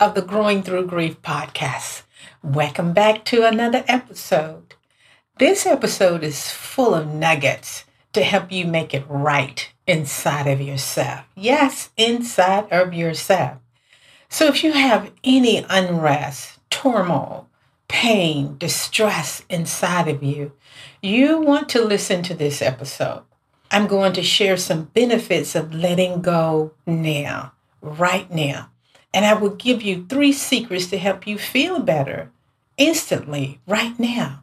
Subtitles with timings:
[0.00, 2.02] of the Growing Through Grief podcast.
[2.42, 4.74] Welcome back to another episode.
[5.38, 11.24] This episode is full of nuggets to help you make it right inside of yourself.
[11.36, 13.58] Yes, inside of yourself.
[14.28, 17.48] So if you have any unrest, turmoil,
[17.86, 20.52] pain, distress inside of you,
[21.02, 23.22] you want to listen to this episode.
[23.70, 28.70] I'm going to share some benefits of letting go now, right now.
[29.14, 32.30] And I will give you three secrets to help you feel better
[32.76, 34.42] instantly, right now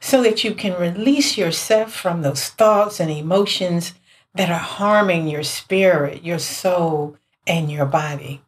[0.00, 3.94] so that you can release yourself from those thoughts and emotions
[4.34, 8.40] that are harming your spirit, your soul, and your body.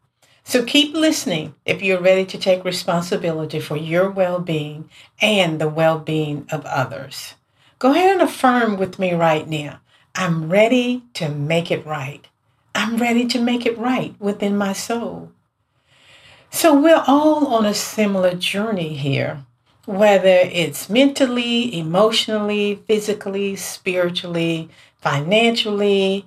[0.44, 4.88] So keep listening if you're ready to take responsibility for your well being
[5.20, 7.34] and the well being of others.
[7.78, 9.80] Go ahead and affirm with me right now
[10.14, 12.26] I'm ready to make it right.
[12.74, 15.32] I'm ready to make it right within my soul.
[16.50, 19.44] So we're all on a similar journey here
[19.88, 26.26] whether it's mentally, emotionally, physically, spiritually, financially,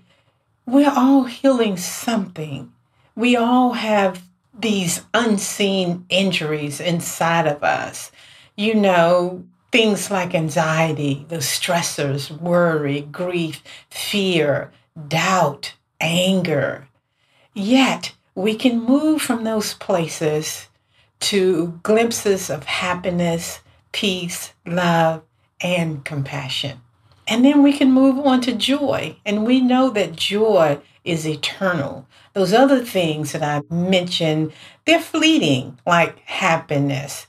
[0.66, 2.74] we're all healing something.
[3.16, 8.12] We all have these unseen injuries inside of us.
[8.58, 13.62] You know, things like anxiety, the stressors, worry, grief,
[13.92, 14.72] fear,
[15.08, 16.88] doubt, anger.
[17.54, 20.68] Yet, we can move from those places
[21.20, 23.60] to glimpses of happiness,
[23.92, 25.22] peace, love,
[25.62, 26.82] and compassion.
[27.28, 29.16] And then we can move on to joy.
[29.26, 32.08] And we know that joy is eternal.
[32.34, 34.54] Those other things that I mentioned,
[34.86, 37.28] they're fleeting, like happiness.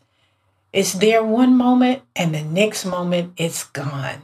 [0.73, 4.23] It's there one moment and the next moment it's gone.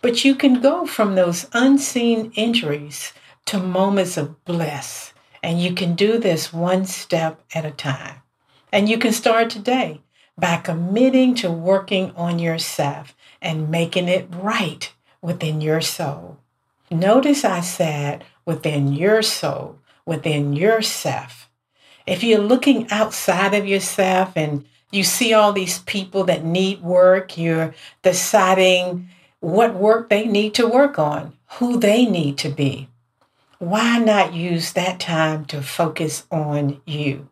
[0.00, 3.12] But you can go from those unseen injuries
[3.46, 5.11] to moments of bliss.
[5.42, 8.22] And you can do this one step at a time.
[8.70, 10.00] And you can start today
[10.38, 16.38] by committing to working on yourself and making it right within your soul.
[16.90, 21.48] Notice I said within your soul, within yourself.
[22.06, 27.38] If you're looking outside of yourself and you see all these people that need work,
[27.38, 29.08] you're deciding
[29.40, 32.88] what work they need to work on, who they need to be.
[33.62, 37.28] Why not use that time to focus on you?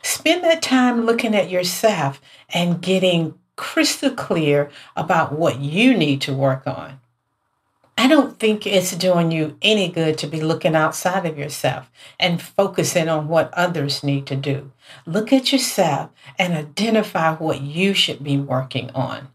[0.00, 6.32] Spend that time looking at yourself and getting crystal clear about what you need to
[6.32, 7.00] work on.
[7.98, 12.40] I don't think it's doing you any good to be looking outside of yourself and
[12.40, 14.72] focusing on what others need to do.
[15.04, 16.08] Look at yourself
[16.38, 19.28] and identify what you should be working on.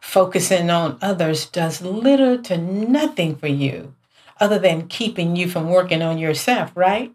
[0.00, 3.92] Focusing on others does little to nothing for you
[4.40, 7.12] other than keeping you from working on yourself, right?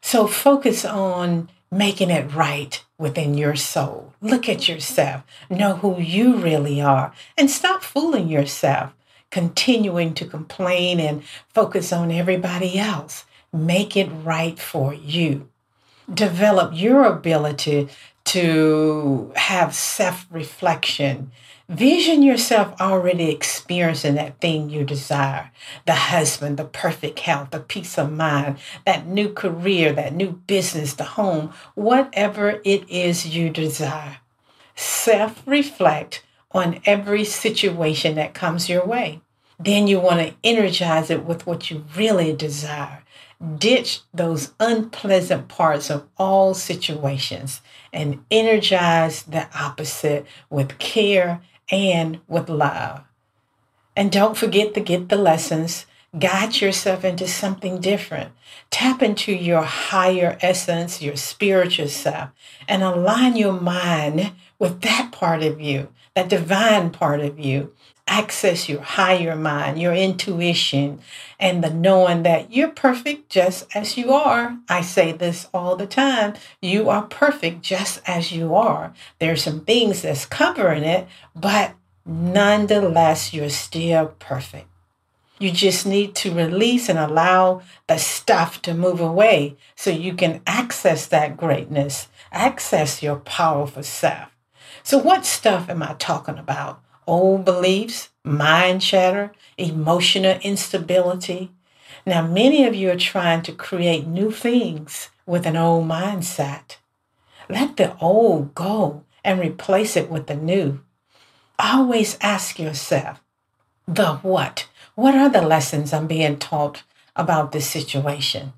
[0.00, 4.12] So focus on making it right within your soul.
[4.20, 8.92] Look at yourself, know who you really are, and stop fooling yourself,
[9.30, 11.22] continuing to complain and
[11.52, 13.24] focus on everybody else.
[13.52, 15.48] Make it right for you.
[16.12, 17.88] Develop your ability
[18.32, 21.30] to have self reflection
[21.70, 25.52] Vision yourself already experiencing that thing you desire
[25.86, 30.94] the husband, the perfect health, the peace of mind, that new career, that new business,
[30.94, 34.16] the home, whatever it is you desire.
[34.74, 39.20] Self reflect on every situation that comes your way.
[39.60, 42.99] Then you want to energize it with what you really desire.
[43.56, 51.40] Ditch those unpleasant parts of all situations and energize the opposite with care
[51.70, 53.02] and with love.
[53.96, 55.86] And don't forget to get the lessons.
[56.18, 58.32] Guide yourself into something different.
[58.70, 62.30] Tap into your higher essence, your spiritual self,
[62.68, 67.74] and align your mind with that part of you, that divine part of you.
[68.10, 71.00] Access your higher mind, your intuition,
[71.38, 74.58] and the knowing that you're perfect just as you are.
[74.68, 76.34] I say this all the time.
[76.60, 78.92] You are perfect just as you are.
[79.20, 81.74] There's some things that's covering it, but
[82.04, 84.66] nonetheless, you're still perfect.
[85.38, 90.42] You just need to release and allow the stuff to move away so you can
[90.46, 94.28] access that greatness, access your powerful self.
[94.82, 96.82] So, what stuff am I talking about?
[97.06, 101.50] Old beliefs, mind chatter, emotional instability.
[102.06, 106.76] Now, many of you are trying to create new things with an old mindset.
[107.48, 110.80] Let the old go and replace it with the new.
[111.58, 113.20] Always ask yourself,
[113.86, 114.68] the what?
[114.94, 116.82] What are the lessons I'm being taught
[117.16, 118.52] about this situation?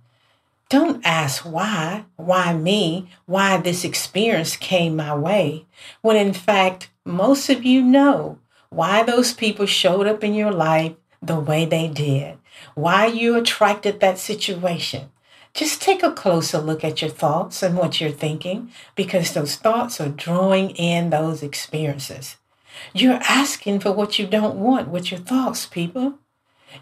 [0.69, 5.67] Don't ask why, why me, why this experience came my way,
[6.01, 8.39] when in fact, most of you know
[8.71, 12.39] why those people showed up in your life the way they did,
[12.75, 15.11] why you attracted that situation.
[15.55, 20.01] Just take a closer look at your thoughts and what you're thinking because those thoughts
[20.01, 22.37] are drawing in those experiences.
[22.95, 26.15] You're asking for what you don't want with your thoughts, people.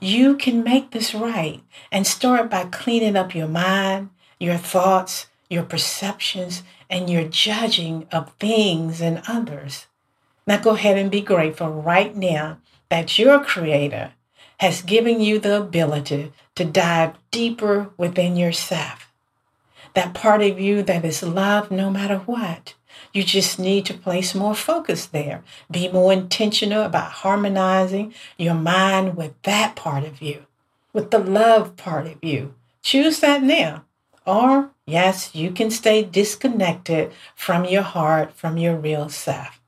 [0.00, 5.64] You can make this right and start by cleaning up your mind, your thoughts, your
[5.64, 9.86] perceptions, and your judging of things and others.
[10.50, 12.58] Now go ahead and be grateful right now
[12.88, 14.14] that your Creator
[14.58, 19.12] has given you the ability to dive deeper within yourself.
[19.94, 22.74] That part of you that is loved no matter what.
[23.12, 25.44] You just need to place more focus there.
[25.70, 30.46] Be more intentional about harmonizing your mind with that part of you,
[30.92, 32.54] with the love part of you.
[32.82, 33.84] Choose that now.
[34.26, 39.59] Or, yes, you can stay disconnected from your heart, from your real self.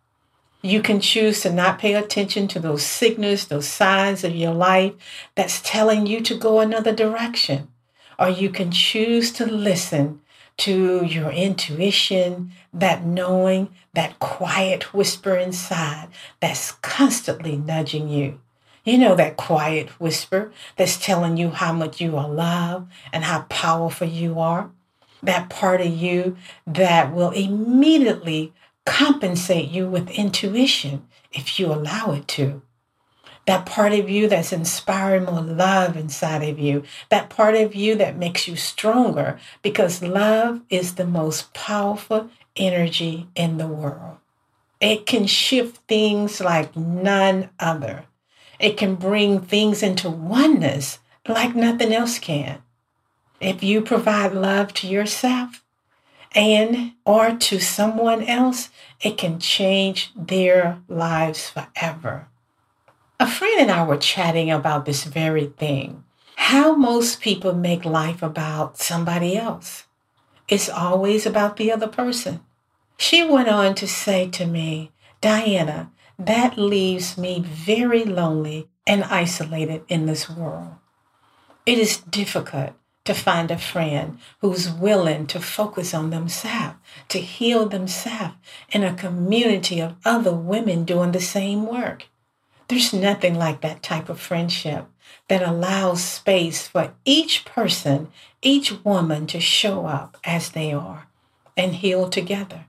[0.62, 4.92] You can choose to not pay attention to those signals, those signs of your life
[5.34, 7.68] that's telling you to go another direction.
[8.16, 10.20] Or you can choose to listen
[10.58, 16.08] to your intuition, that knowing, that quiet whisper inside
[16.40, 18.40] that's constantly nudging you.
[18.84, 23.42] You know that quiet whisper that's telling you how much you are loved and how
[23.48, 24.70] powerful you are.
[25.22, 26.36] That part of you
[26.66, 28.52] that will immediately
[28.84, 32.62] compensate you with intuition if you allow it to
[33.46, 37.96] that part of you that's inspiring more love inside of you, that part of you
[37.96, 44.18] that makes you stronger, because love is the most powerful energy in the world.
[44.80, 48.04] It can shift things like none other.
[48.58, 52.62] It can bring things into oneness like nothing else can.
[53.40, 55.61] If you provide love to yourself
[56.34, 58.70] and or to someone else,
[59.00, 62.28] it can change their lives forever.
[63.20, 66.04] A friend and I were chatting about this very thing
[66.36, 69.84] how most people make life about somebody else.
[70.48, 72.40] It's always about the other person.
[72.98, 79.84] She went on to say to me, Diana, that leaves me very lonely and isolated
[79.88, 80.74] in this world.
[81.64, 82.72] It is difficult
[83.04, 86.76] to find a friend who's willing to focus on themselves,
[87.08, 88.34] to heal themselves
[88.70, 92.06] in a community of other women doing the same work.
[92.68, 94.86] There's nothing like that type of friendship
[95.28, 98.08] that allows space for each person,
[98.40, 101.06] each woman to show up as they are
[101.56, 102.66] and heal together.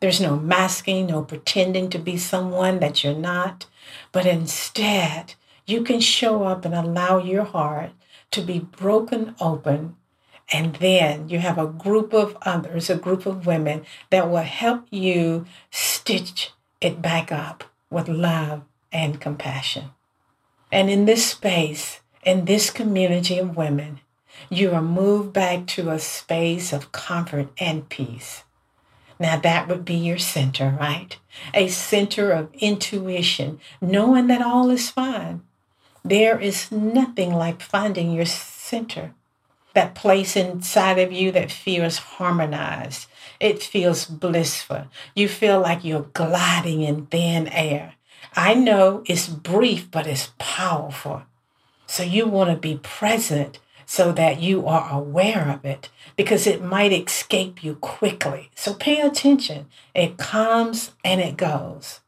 [0.00, 3.66] There's no masking, no pretending to be someone that you're not,
[4.12, 5.34] but instead,
[5.66, 7.90] you can show up and allow your heart
[8.34, 9.96] to be broken open.
[10.52, 14.86] And then you have a group of others, a group of women that will help
[14.90, 18.62] you stitch it back up with love
[18.92, 19.90] and compassion.
[20.70, 24.00] And in this space, in this community of women,
[24.50, 28.44] you are moved back to a space of comfort and peace.
[29.18, 31.16] Now, that would be your center, right?
[31.54, 35.42] A center of intuition, knowing that all is fine.
[36.04, 39.14] There is nothing like finding your center,
[39.72, 43.08] that place inside of you that feels harmonized.
[43.40, 44.88] It feels blissful.
[45.14, 47.94] You feel like you're gliding in thin air.
[48.36, 51.22] I know it's brief, but it's powerful.
[51.86, 56.62] So you want to be present so that you are aware of it because it
[56.62, 58.50] might escape you quickly.
[58.54, 59.66] So pay attention.
[59.94, 62.00] It comes and it goes.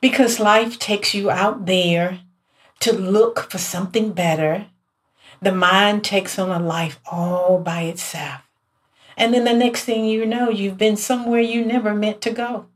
[0.00, 2.20] Because life takes you out there
[2.80, 4.66] to look for something better.
[5.40, 8.42] The mind takes on a life all by itself.
[9.16, 12.66] And then the next thing you know, you've been somewhere you never meant to go.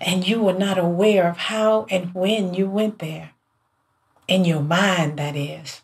[0.00, 3.30] And you were not aware of how and when you went there.
[4.28, 5.80] In your mind, that is.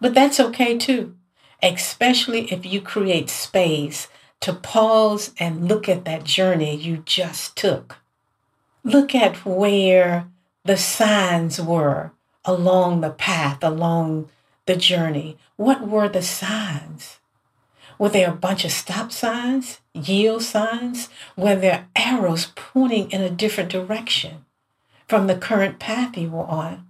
[0.00, 1.16] But that's okay too,
[1.62, 4.08] especially if you create space
[4.40, 7.98] to pause and look at that journey you just took.
[8.84, 10.28] Look at where
[10.64, 12.12] the signs were
[12.46, 14.28] along the path, along
[14.66, 15.36] the journey.
[15.56, 17.18] What were the signs?
[17.98, 21.08] Were there a bunch of stop signs, yield signs?
[21.36, 24.44] Were there arrows pointing in a different direction
[25.08, 26.86] from the current path you were on?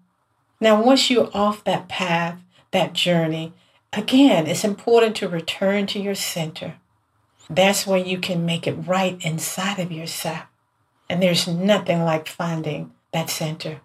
[0.61, 2.39] Now, once you're off that path,
[2.73, 3.53] that journey,
[3.93, 6.75] again, it's important to return to your center.
[7.49, 10.45] That's where you can make it right inside of yourself.
[11.09, 13.81] And there's nothing like finding that center.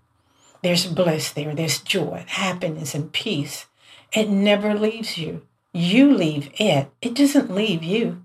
[0.61, 3.65] There's bliss there, there's joy, happiness, and peace.
[4.13, 5.41] It never leaves you.
[5.73, 8.21] You leave it, it doesn't leave you.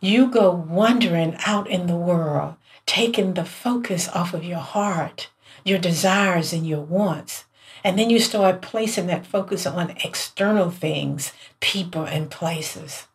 [0.00, 2.54] You go wandering out in the world,
[2.86, 5.28] taking the focus off of your heart,
[5.62, 7.44] your desires, and your wants.
[7.84, 13.06] And then you start placing that focus on external things, people, and places.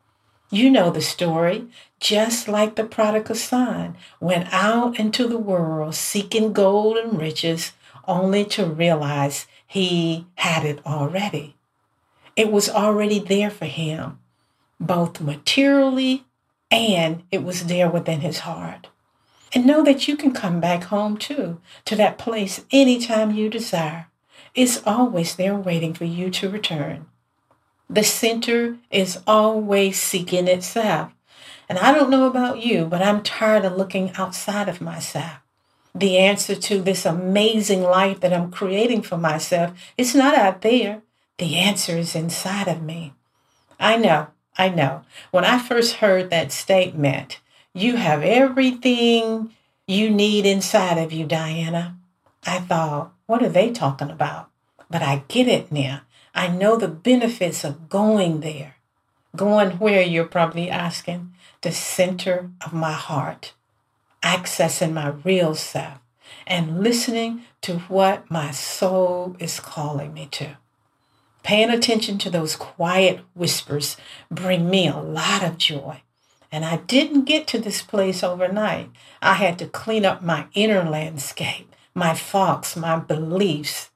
[0.51, 1.67] You know the story.
[1.99, 7.71] Just like the prodigal son went out into the world seeking gold and riches,
[8.07, 11.55] only to realize he had it already.
[12.35, 14.19] It was already there for him,
[14.79, 16.25] both materially
[16.69, 18.87] and it was there within his heart.
[19.53, 24.07] And know that you can come back home too, to that place anytime you desire.
[24.53, 27.05] It's always there waiting for you to return.
[27.89, 31.11] The center is always seeking itself.
[31.69, 35.39] And I don't know about you, but I'm tired of looking outside of myself.
[35.95, 39.71] The answer to this amazing life that I'm creating for myself.
[39.97, 41.01] It's not out there.
[41.37, 43.13] The answer is inside of me.
[43.79, 45.03] I know, I know.
[45.31, 47.39] When I first heard that statement,
[47.73, 49.53] you have everything
[49.87, 51.95] you need inside of you, Diana,
[52.45, 54.49] I thought, what are they talking about?
[54.89, 56.01] But I get it now.
[56.33, 58.75] I know the benefits of going there.
[59.35, 61.33] Going where you're probably asking?
[61.61, 63.53] The center of my heart,
[64.25, 65.99] accessing my real self,
[66.45, 70.57] and listening to what my soul is calling me to.
[71.43, 73.97] Paying attention to those quiet whispers
[74.31, 76.01] bring me a lot of joy.
[76.51, 78.89] And I didn't get to this place overnight.
[79.21, 83.91] I had to clean up my inner landscape, my thoughts, my beliefs.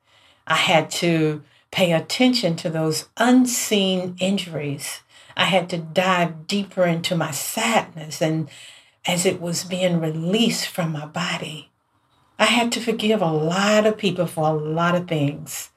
[0.46, 5.02] I had to pay attention to those unseen injuries.
[5.36, 8.50] I had to dive deeper into my sadness and
[9.06, 11.72] as it was being released from my body.
[12.38, 15.72] I had to forgive a lot of people for a lot of things.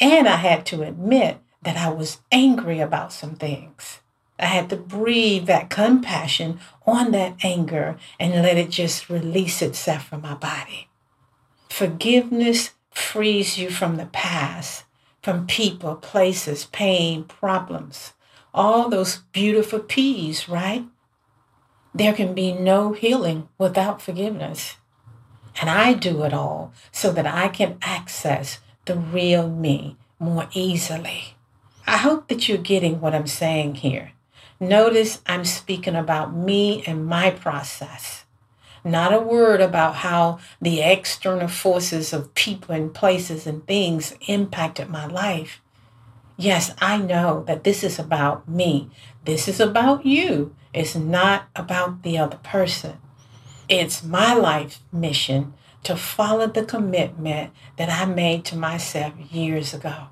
[0.00, 4.00] And I had to admit that I was angry about some things.
[4.38, 10.08] I had to breathe that compassion on that anger and let it just release itself
[10.08, 10.88] from my body.
[11.70, 14.84] Forgiveness frees you from the past,
[15.22, 18.12] from people, places, pain, problems,
[18.52, 20.84] all those beautiful P's, right?
[21.94, 24.76] There can be no healing without forgiveness.
[25.60, 31.34] And I do it all so that I can access the real me more easily.
[31.86, 34.12] I hope that you're getting what I'm saying here.
[34.58, 38.24] Notice I'm speaking about me and my process,
[38.84, 44.88] not a word about how the external forces of people and places and things impacted
[44.88, 45.60] my life.
[46.36, 48.88] Yes, I know that this is about me.
[49.24, 50.54] This is about you.
[50.74, 52.98] It's not about the other person.
[53.68, 60.08] It's my life mission to follow the commitment that I made to myself years ago.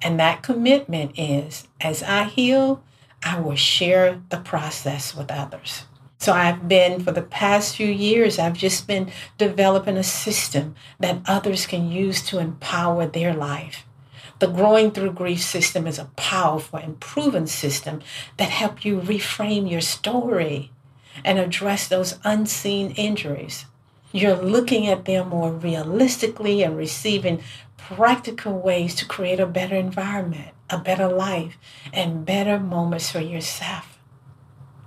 [0.00, 2.82] And that commitment is as I heal,
[3.22, 5.84] I will share the process with others.
[6.18, 11.20] So I've been, for the past few years, I've just been developing a system that
[11.26, 13.84] others can use to empower their life.
[14.42, 18.02] The Growing Through Grief system is a powerful and proven system
[18.38, 20.72] that help you reframe your story
[21.24, 23.66] and address those unseen injuries.
[24.10, 27.40] You're looking at them more realistically and receiving
[27.76, 31.56] practical ways to create a better environment, a better life,
[31.92, 33.96] and better moments for yourself.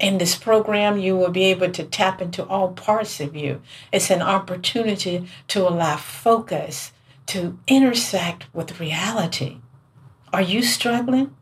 [0.02, 3.62] In this program, you will be able to tap into all parts of you.
[3.94, 6.92] It's an opportunity to allow focus
[7.28, 9.58] to intersect with reality.
[10.32, 11.36] Are you struggling?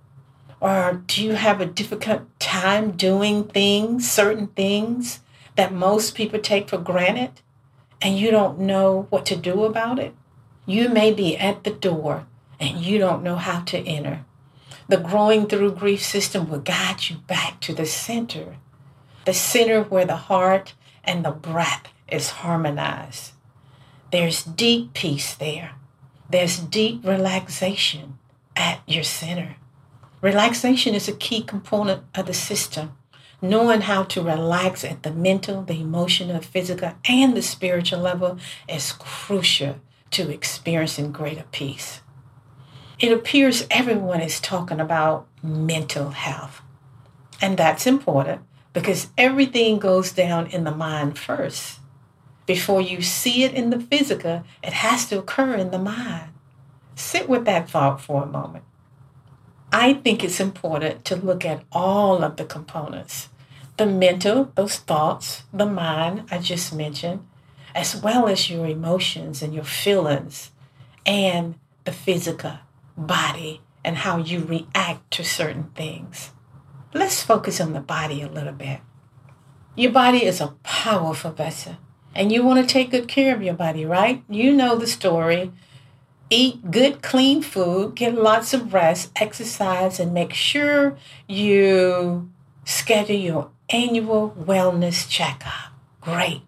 [0.60, 5.20] Or do you have a difficult time doing things, certain things
[5.56, 7.42] that most people take for granted?
[8.04, 10.14] and you don't know what to do about it?
[10.66, 12.28] You may be at the door
[12.60, 14.26] and you don't know how to enter.
[14.90, 18.58] The growing through grief system will guide you back to the center,
[19.24, 20.74] the center where the heart
[21.06, 23.32] and the breath is harmonized.
[24.14, 25.72] There's deep peace there.
[26.30, 28.20] There's deep relaxation
[28.56, 29.56] at your center.
[30.22, 32.96] Relaxation is a key component of the system.
[33.42, 38.38] Knowing how to relax at the mental, the emotional, physical, and the spiritual level
[38.70, 39.78] is crucial
[40.12, 42.02] to experiencing greater peace.
[43.00, 46.62] It appears everyone is talking about mental health.
[47.42, 48.44] And that's important
[48.74, 51.80] because everything goes down in the mind first.
[52.46, 56.32] Before you see it in the physical, it has to occur in the mind.
[56.96, 58.66] Sit with that thought for a moment.
[59.72, 63.30] I think it's important to look at all of the components
[63.78, 67.26] the mental, those thoughts, the mind I just mentioned,
[67.74, 70.52] as well as your emotions and your feelings,
[71.08, 72.60] and the physical
[72.96, 76.32] body and how you react to certain things.
[76.94, 78.80] Let's focus on the body a little bit.
[79.76, 81.78] Your body is a powerful vessel,
[82.16, 84.24] and you want to take good care of your body, right?
[84.30, 85.52] You know the story
[86.30, 92.32] eat good, clean food, get lots of rest, exercise, and make sure you
[92.66, 95.74] schedule your annual wellness checkup.
[96.02, 96.42] Great.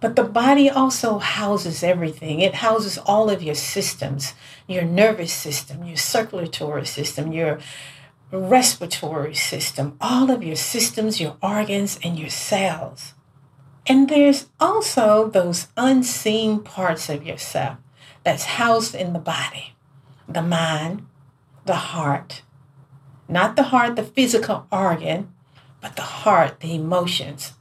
[0.00, 2.40] But the body also houses everything.
[2.40, 4.34] It houses all of your systems
[4.68, 7.58] your nervous system, your circulatory system, your
[8.30, 13.14] respiratory system, all of your systems, your organs, and your cells.
[13.88, 17.78] And there's also those unseen parts of yourself
[18.22, 19.74] that's housed in the body
[20.28, 21.06] the mind,
[21.64, 22.42] the heart.
[23.28, 25.32] Not the heart, the physical organ,
[25.80, 27.54] but the heart, the emotions.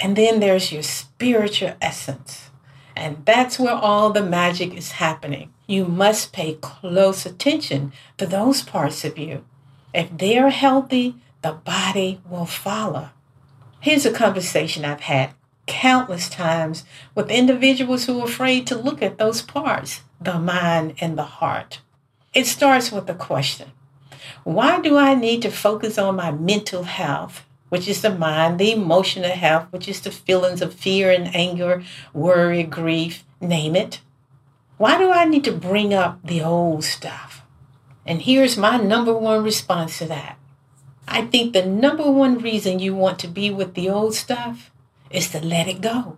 [0.00, 2.50] And then there's your spiritual essence.
[2.96, 5.52] And that's where all the magic is happening.
[5.68, 9.44] You must pay close attention to those parts of you.
[9.94, 13.10] If they're healthy, the body will follow.
[13.78, 15.34] Here's a conversation I've had
[15.68, 21.16] countless times with individuals who are afraid to look at those parts the mind and
[21.16, 21.80] the heart.
[22.34, 23.70] It starts with a question
[24.42, 28.72] Why do I need to focus on my mental health, which is the mind, the
[28.72, 34.00] emotional health, which is the feelings of fear and anger, worry, grief, name it?
[34.76, 37.42] Why do I need to bring up the old stuff?
[38.06, 40.38] And here's my number one response to that.
[41.06, 44.70] I think the number one reason you want to be with the old stuff
[45.10, 46.16] is to let it go.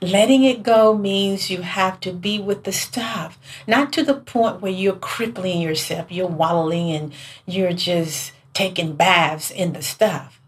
[0.00, 4.60] Letting it go means you have to be with the stuff, not to the point
[4.60, 7.12] where you're crippling yourself, you're wallowing and
[7.44, 10.40] you're just taking baths in the stuff,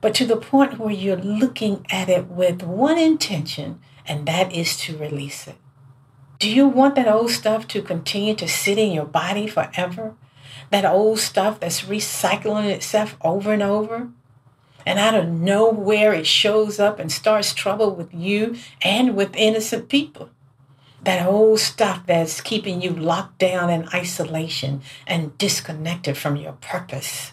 [0.00, 4.76] but to the point where you're looking at it with one intention, and that is
[4.78, 5.56] to release it.
[6.38, 10.14] Do you want that old stuff to continue to sit in your body forever?
[10.70, 14.08] That old stuff that's recycling itself over and over?
[14.86, 19.88] And out of nowhere it shows up and starts trouble with you and with innocent
[19.88, 20.30] people.
[21.02, 27.32] That old stuff that's keeping you locked down in isolation and disconnected from your purpose.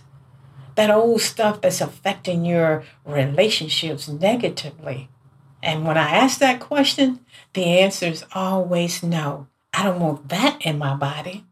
[0.75, 5.09] That old stuff that's affecting your relationships negatively.
[5.63, 7.19] And when I ask that question,
[7.53, 9.47] the answer is always no.
[9.73, 11.45] I don't want that in my body.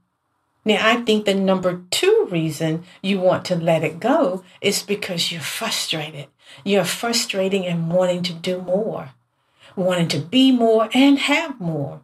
[0.70, 5.32] Now, I think the number two reason you want to let it go is because
[5.32, 6.28] you're frustrated.
[6.64, 9.10] You're frustrating and wanting to do more,
[9.76, 12.02] wanting to be more and have more.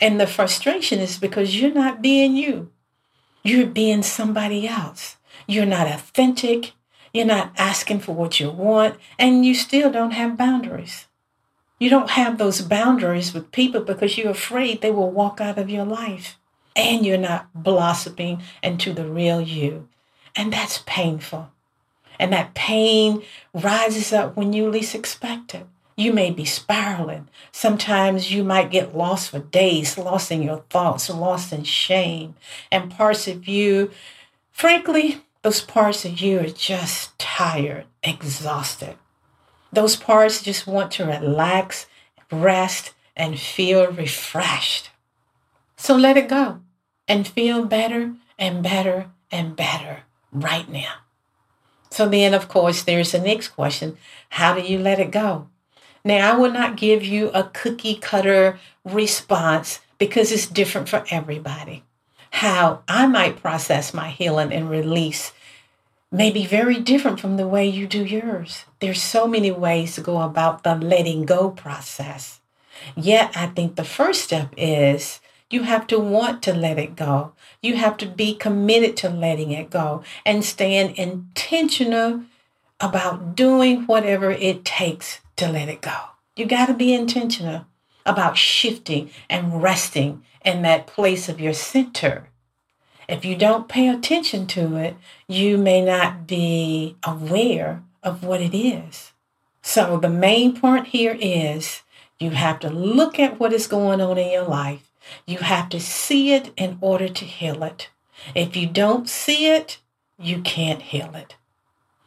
[0.00, 2.72] And the frustration is because you're not being you.
[3.44, 5.18] You're being somebody else.
[5.46, 6.72] You're not authentic.
[7.14, 11.06] You're not asking for what you want, and you still don't have boundaries.
[11.78, 15.70] You don't have those boundaries with people because you're afraid they will walk out of
[15.70, 16.37] your life
[16.78, 19.88] and you're not blossoming into the real you.
[20.36, 21.50] And that's painful.
[22.20, 25.66] And that pain rises up when you least expect it.
[25.96, 27.28] You may be spiraling.
[27.50, 32.36] Sometimes you might get lost for days, lost in your thoughts, lost in shame.
[32.70, 33.90] And parts of you,
[34.52, 38.94] frankly, those parts of you are just tired, exhausted.
[39.72, 41.86] Those parts just want to relax,
[42.30, 44.90] rest, and feel refreshed.
[45.76, 46.60] So let it go
[47.08, 50.94] and feel better and better and better right now.
[51.90, 53.96] So then, of course, there's the next question
[54.30, 55.48] How do you let it go?
[56.04, 61.82] Now, I will not give you a cookie cutter response because it's different for everybody.
[62.30, 65.32] How I might process my healing and release
[66.10, 68.64] may be very different from the way you do yours.
[68.80, 72.40] There's so many ways to go about the letting go process.
[72.96, 77.32] Yet, I think the first step is you have to want to let it go.
[77.62, 82.22] You have to be committed to letting it go and staying intentional
[82.80, 85.96] about doing whatever it takes to let it go.
[86.36, 87.66] You got to be intentional
[88.04, 92.28] about shifting and resting in that place of your center.
[93.08, 98.56] If you don't pay attention to it, you may not be aware of what it
[98.56, 99.12] is.
[99.62, 101.82] So, the main point here is
[102.20, 104.87] you have to look at what is going on in your life.
[105.26, 107.90] You have to see it in order to heal it.
[108.34, 109.78] If you don't see it,
[110.18, 111.36] you can't heal it.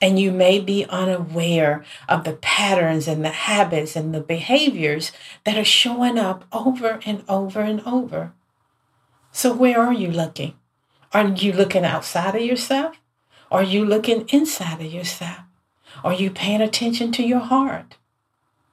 [0.01, 5.11] And you may be unaware of the patterns and the habits and the behaviors
[5.45, 8.33] that are showing up over and over and over.
[9.31, 10.55] So, where are you looking?
[11.13, 12.97] Are you looking outside of yourself?
[13.51, 15.41] Are you looking inside of yourself?
[16.03, 17.97] Are you paying attention to your heart?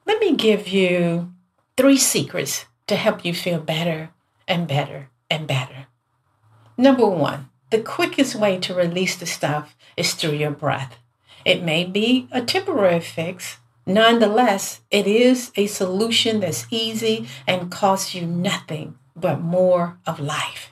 [0.05, 1.31] Let me give you
[1.77, 4.09] three secrets to help you feel better
[4.49, 5.87] and better and better.
[6.75, 10.97] Number one, the quickest way to release the stuff is through your breath.
[11.45, 13.57] It may be a temporary fix.
[13.85, 20.71] Nonetheless, it is a solution that's easy and costs you nothing but more of life.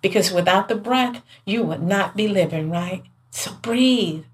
[0.00, 3.02] Because without the breath, you would not be living, right?
[3.30, 4.24] So breathe.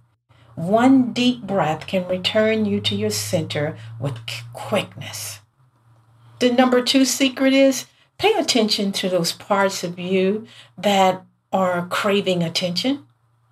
[0.55, 4.19] One deep breath can return you to your center with
[4.53, 5.41] quickness.
[6.39, 7.87] The number two secret is
[8.18, 10.46] pay attention to those parts of you
[10.79, 13.07] that are craving attention.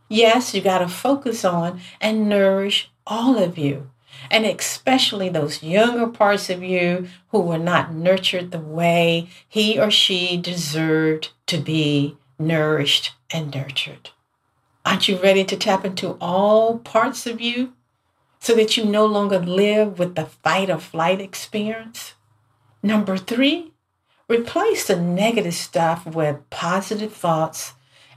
[0.08, 3.90] Yes, you got to focus on and nourish all of you,
[4.30, 9.90] and especially those younger parts of you who were not nurtured the way he or
[9.90, 14.10] she deserved to be nourished and nurtured.
[14.84, 17.72] Aren't you ready to tap into all parts of you
[18.40, 22.14] so that you no longer live with the fight or flight experience?
[22.82, 23.71] Number three,
[24.28, 27.74] replace the negative stuff with positive thoughts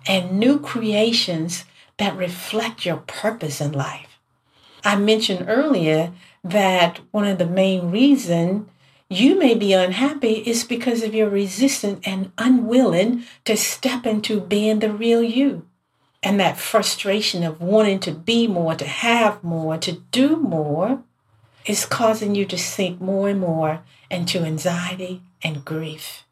[0.08, 1.66] and new creations
[1.98, 4.20] that reflect your purpose in life.
[4.84, 6.14] I mentioned earlier
[6.44, 8.70] that one of the main reasons
[9.10, 14.80] you may be unhappy is because of your resistant and unwilling to step into being
[14.80, 15.68] the real you.
[16.24, 21.04] And that frustration of wanting to be more, to have more, to do more
[21.68, 26.26] is causing you to sink more and more into anxiety and grief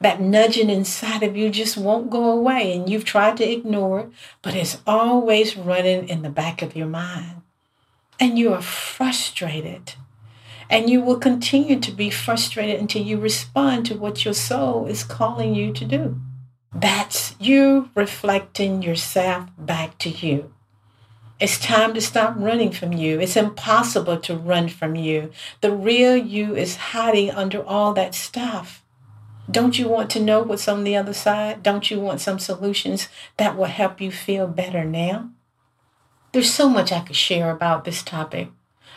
[0.00, 4.08] that nudging inside of you just won't go away and you've tried to ignore it,
[4.42, 7.42] but it's always running in the back of your mind.
[8.18, 9.94] And you are frustrated.
[10.70, 15.04] And you will continue to be frustrated until you respond to what your soul is
[15.04, 16.20] calling you to do.
[16.72, 20.52] That's you reflecting yourself back to you.
[21.40, 23.18] It's time to stop running from you.
[23.18, 25.32] It's impossible to run from you.
[25.62, 28.84] The real you is hiding under all that stuff.
[29.50, 31.62] Don't you want to know what's on the other side?
[31.62, 35.30] Don't you want some solutions that will help you feel better now?
[36.32, 38.50] There's so much I could share about this topic,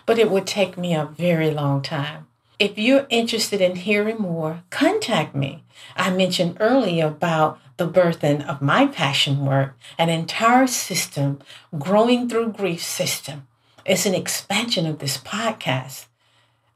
[0.06, 2.28] but it would take me a very long time.
[2.64, 5.66] If you're interested in hearing more, contact me.
[5.98, 11.40] I mentioned earlier about the birthing of my passion work, an entire system,
[11.78, 13.48] growing through grief system.
[13.86, 16.06] It's an expansion of this podcast.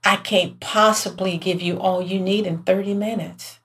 [0.04, 3.60] I can't possibly give you all you need in 30 minutes.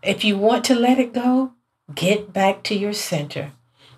[0.00, 1.52] If you want to let it go,
[1.94, 3.52] get back to your center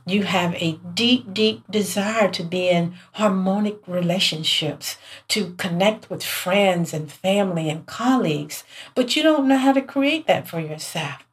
[0.06, 4.96] you have a deep, deep desire to be in harmonic relationships,
[5.28, 10.26] to connect with friends and family and colleagues, but you don't know how to create
[10.26, 11.26] that for yourself.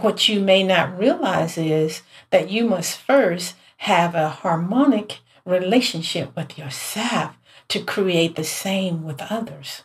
[0.00, 6.58] What you may not realize is that you must first have a harmonic relationship with
[6.58, 7.36] yourself
[7.68, 9.82] to create the same with others.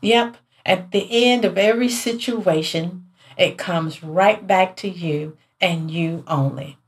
[0.00, 6.22] Yep, at the end of every situation, it comes right back to you and you
[6.26, 6.78] only.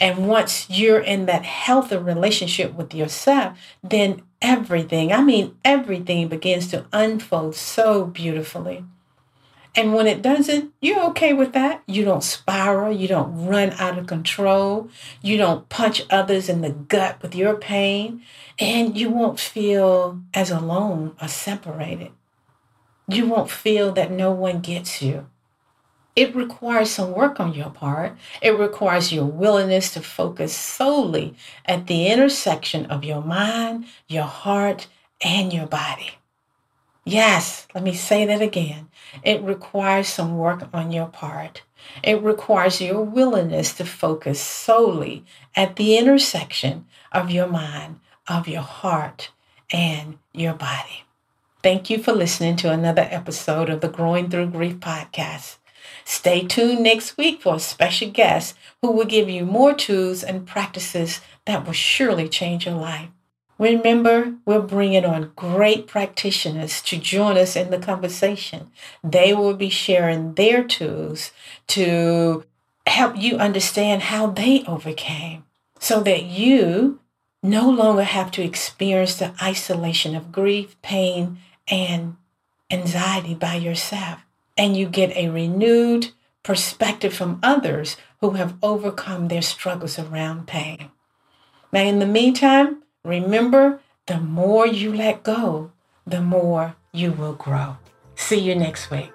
[0.00, 6.68] And once you're in that healthy relationship with yourself, then everything, I mean, everything begins
[6.68, 8.84] to unfold so beautifully.
[9.76, 11.82] And when it doesn't, you're okay with that.
[11.86, 12.92] You don't spiral.
[12.92, 14.88] You don't run out of control.
[15.20, 18.22] You don't punch others in the gut with your pain.
[18.58, 22.12] And you won't feel as alone or separated.
[23.08, 25.26] You won't feel that no one gets you.
[26.14, 28.16] It requires some work on your part.
[28.40, 31.34] It requires your willingness to focus solely
[31.64, 34.86] at the intersection of your mind, your heart,
[35.20, 36.12] and your body.
[37.04, 38.88] Yes, let me say that again.
[39.22, 41.62] It requires some work on your part.
[42.02, 48.62] It requires your willingness to focus solely at the intersection of your mind, of your
[48.62, 49.30] heart,
[49.70, 51.04] and your body.
[51.62, 55.56] Thank you for listening to another episode of the Growing Through Grief podcast.
[56.06, 60.46] Stay tuned next week for a special guest who will give you more tools and
[60.46, 63.08] practices that will surely change your life.
[63.58, 68.70] Remember, we're bringing on great practitioners to join us in the conversation.
[69.02, 71.30] They will be sharing their tools
[71.68, 72.44] to
[72.86, 75.44] help you understand how they overcame
[75.78, 76.98] so that you
[77.42, 81.38] no longer have to experience the isolation of grief, pain,
[81.68, 82.16] and
[82.70, 84.20] anxiety by yourself.
[84.56, 86.10] And you get a renewed
[86.42, 90.90] perspective from others who have overcome their struggles around pain.
[91.72, 95.70] Now, in the meantime, remember the more you let go,
[96.06, 97.76] the more you will grow.
[98.16, 99.12] See you next week.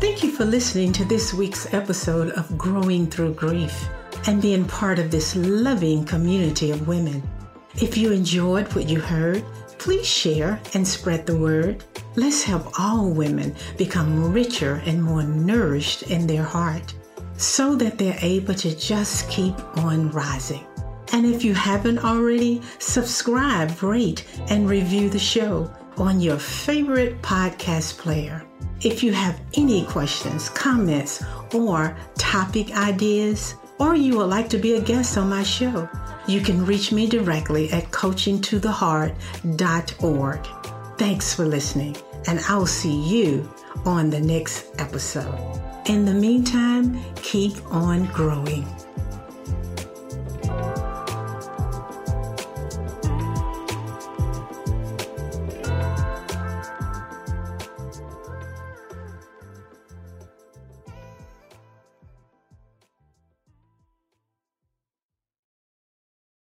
[0.00, 3.88] Thank you for listening to this week's episode of Growing Through Grief
[4.26, 7.22] and being part of this loving community of women.
[7.76, 9.44] If you enjoyed what you heard,
[9.78, 11.84] please share and spread the word.
[12.16, 16.94] Let's help all women become richer and more nourished in their heart
[17.38, 20.66] so that they're able to just keep on rising.
[21.12, 27.96] And if you haven't already, subscribe, rate, and review the show on your favorite podcast
[27.98, 28.44] player.
[28.82, 31.24] If you have any questions, comments,
[31.54, 35.88] or topic ideas, or you would like to be a guest on my show,
[36.26, 40.46] you can reach me directly at coachingtotheheart.org.
[40.98, 41.96] Thanks for listening,
[42.26, 43.50] and I'll see you
[43.84, 45.67] on the next episode.
[45.88, 48.66] In the meantime, keep on growing.